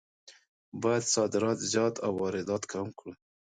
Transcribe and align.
باید 0.81 1.03
صادرات 1.15 1.57
زیات 1.71 1.95
او 2.05 2.11
واردات 2.21 2.63
کم 2.71 2.87
کړو. 2.97 3.11